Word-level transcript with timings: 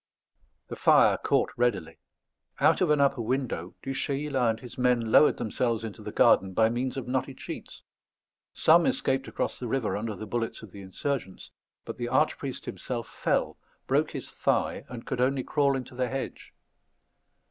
The 0.65 0.75
fire 0.75 1.15
caught 1.19 1.51
readily. 1.55 1.99
Out 2.59 2.81
of 2.81 2.89
an 2.89 2.99
upper 2.99 3.21
window 3.21 3.75
Du 3.83 3.93
Chayla 3.93 4.49
and 4.49 4.59
his 4.59 4.75
men 4.75 5.11
lowered 5.11 5.37
themselves 5.37 5.83
into 5.83 6.01
the 6.01 6.11
garden 6.11 6.53
by 6.53 6.71
means 6.71 6.97
of 6.97 7.07
knotted 7.07 7.39
sheets; 7.39 7.83
some 8.51 8.87
escaped 8.87 9.27
across 9.27 9.59
the 9.59 9.67
river 9.67 9.95
under 9.95 10.15
the 10.15 10.25
bullets 10.25 10.63
of 10.63 10.71
the 10.71 10.81
insurgents; 10.81 11.51
but 11.85 11.97
the 11.99 12.07
archpriest 12.07 12.65
himself 12.65 13.07
fell, 13.07 13.59
broke 13.85 14.09
his 14.09 14.31
thigh, 14.31 14.85
and 14.89 15.05
could 15.05 15.21
only 15.21 15.43
crawl 15.43 15.75
into 15.75 15.93
the 15.93 16.09
hedge. 16.09 16.55